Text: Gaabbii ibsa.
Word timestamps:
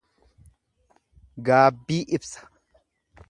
Gaabbii 1.49 2.01
ibsa. 2.19 2.51